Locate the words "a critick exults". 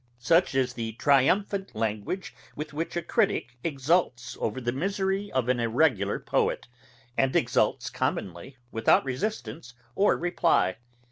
2.97-4.35